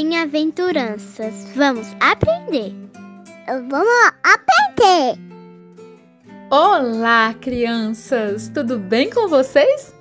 Bem-aventuranças. 0.00 1.34
Vamos 1.56 1.88
aprender. 1.98 2.72
Vamos 3.68 4.12
aprender. 4.22 5.18
Olá, 6.48 7.34
crianças! 7.34 8.48
Tudo 8.48 8.78
bem 8.78 9.10
com 9.10 9.26
vocês? 9.26 9.92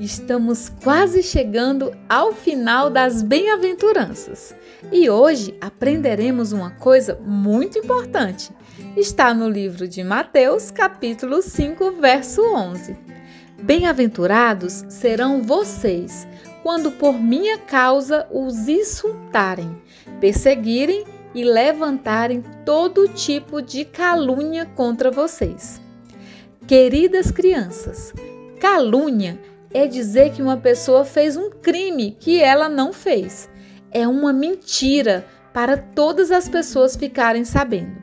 Estamos 0.00 0.70
quase 0.82 1.22
chegando 1.22 1.94
ao 2.08 2.32
final 2.32 2.88
das 2.88 3.20
bem-aventuranças 3.20 4.56
e 4.90 5.10
hoje 5.10 5.54
aprenderemos 5.60 6.52
uma 6.52 6.70
coisa 6.70 7.20
muito 7.22 7.78
importante. 7.78 8.50
Está 8.96 9.34
no 9.34 9.46
livro 9.46 9.86
de 9.86 10.02
Mateus, 10.02 10.70
capítulo 10.70 11.42
5, 11.42 12.00
verso 12.00 12.40
11. 12.40 13.13
Bem-aventurados 13.62 14.84
serão 14.88 15.42
vocês 15.42 16.26
quando 16.62 16.90
por 16.92 17.20
minha 17.20 17.58
causa 17.58 18.26
os 18.30 18.68
insultarem, 18.68 19.76
perseguirem 20.20 21.04
e 21.34 21.44
levantarem 21.44 22.42
todo 22.64 23.08
tipo 23.08 23.60
de 23.60 23.84
calúnia 23.84 24.66
contra 24.66 25.10
vocês. 25.10 25.80
Queridas 26.66 27.30
crianças, 27.30 28.12
calúnia 28.60 29.38
é 29.72 29.86
dizer 29.86 30.32
que 30.32 30.40
uma 30.40 30.56
pessoa 30.56 31.04
fez 31.04 31.36
um 31.36 31.50
crime 31.50 32.16
que 32.18 32.40
ela 32.40 32.68
não 32.68 32.92
fez. 32.92 33.50
É 33.90 34.06
uma 34.06 34.32
mentira 34.32 35.26
para 35.52 35.76
todas 35.76 36.30
as 36.30 36.48
pessoas 36.48 36.96
ficarem 36.96 37.44
sabendo. 37.44 38.02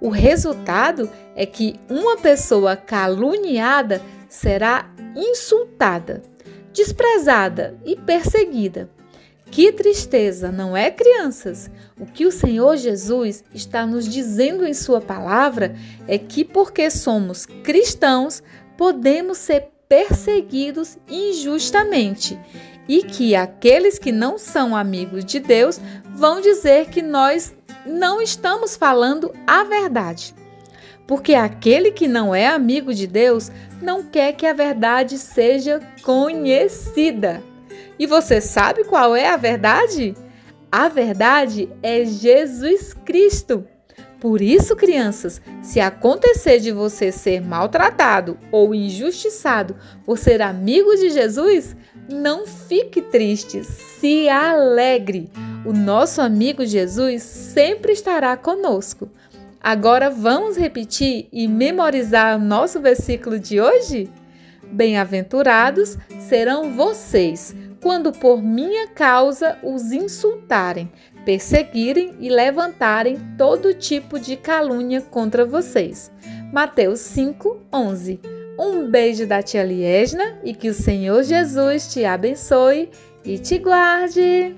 O 0.00 0.08
resultado 0.08 1.08
é 1.34 1.46
que 1.46 1.80
uma 1.88 2.16
pessoa 2.18 2.76
caluniada 2.76 4.02
será 4.28 4.90
insultada 5.14 6.22
desprezada 6.76 7.74
e 7.84 7.96
perseguida. 7.96 8.90
Que 9.50 9.72
tristeza, 9.72 10.52
não 10.52 10.76
é, 10.76 10.90
crianças? 10.90 11.70
O 11.98 12.04
que 12.04 12.26
o 12.26 12.32
Senhor 12.32 12.76
Jesus 12.76 13.42
está 13.54 13.86
nos 13.86 14.06
dizendo 14.06 14.66
em 14.66 14.74
Sua 14.74 15.00
palavra 15.00 15.74
é 16.06 16.18
que, 16.18 16.44
porque 16.44 16.90
somos 16.90 17.46
cristãos, 17.46 18.42
podemos 18.76 19.38
ser 19.38 19.68
perseguidos 19.88 20.98
injustamente 21.08 22.38
e 22.88 23.02
que 23.02 23.34
aqueles 23.34 23.98
que 23.98 24.12
não 24.12 24.36
são 24.36 24.76
amigos 24.76 25.24
de 25.24 25.40
Deus 25.40 25.80
vão 26.14 26.40
dizer 26.40 26.90
que 26.90 27.00
nós 27.00 27.54
não 27.86 28.20
estamos 28.20 28.76
falando 28.76 29.32
a 29.46 29.62
verdade 29.64 30.34
porque 31.06 31.34
aquele 31.34 31.90
que 31.90 32.08
não 32.08 32.34
é 32.34 32.46
amigo 32.46 32.92
de 32.92 33.06
Deus 33.06 33.50
não 33.80 34.02
quer 34.02 34.32
que 34.32 34.46
a 34.46 34.52
verdade 34.52 35.18
seja 35.18 35.80
conhecida. 36.02 37.42
E 37.98 38.06
você 38.06 38.40
sabe 38.40 38.84
qual 38.84 39.14
é 39.14 39.28
a 39.28 39.36
verdade? 39.36 40.14
A 40.70 40.88
verdade 40.88 41.68
é 41.82 42.04
Jesus 42.04 42.92
Cristo. 42.92 43.64
Por 44.20 44.40
isso, 44.40 44.74
crianças, 44.74 45.40
se 45.62 45.78
acontecer 45.78 46.58
de 46.58 46.72
você 46.72 47.12
ser 47.12 47.40
maltratado 47.40 48.38
ou 48.50 48.74
injustiçado 48.74 49.76
por 50.04 50.18
ser 50.18 50.40
amigo 50.40 50.94
de 50.96 51.10
Jesus, 51.10 51.76
não 52.08 52.46
fique 52.46 53.02
triste, 53.02 53.62
se 53.62 54.28
alegre. 54.28 55.30
O 55.64 55.72
nosso 55.72 56.20
amigo 56.20 56.64
Jesus 56.64 57.22
sempre 57.22 57.92
estará 57.92 58.36
conosco. 58.36 59.10
Agora 59.66 60.08
vamos 60.08 60.56
repetir 60.56 61.26
e 61.32 61.48
memorizar 61.48 62.38
nosso 62.38 62.80
versículo 62.80 63.36
de 63.36 63.60
hoje? 63.60 64.08
Bem-aventurados 64.70 65.98
serão 66.20 66.70
vocês 66.70 67.52
quando 67.82 68.12
por 68.12 68.40
minha 68.40 68.86
causa 68.86 69.58
os 69.64 69.90
insultarem, 69.90 70.88
perseguirem 71.24 72.14
e 72.20 72.28
levantarem 72.28 73.18
todo 73.36 73.74
tipo 73.74 74.20
de 74.20 74.36
calúnia 74.36 75.00
contra 75.00 75.44
vocês. 75.44 76.12
Mateus 76.52 77.00
5, 77.00 77.66
11. 77.72 78.20
Um 78.56 78.88
beijo 78.88 79.26
da 79.26 79.42
tia 79.42 79.64
Liesna 79.64 80.38
e 80.44 80.54
que 80.54 80.68
o 80.68 80.74
Senhor 80.74 81.24
Jesus 81.24 81.92
te 81.92 82.04
abençoe 82.04 82.88
e 83.24 83.36
te 83.36 83.58
guarde. 83.58 84.54